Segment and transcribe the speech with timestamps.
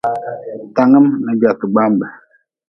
[0.75, 2.07] Tanngim n gwaate gbambe.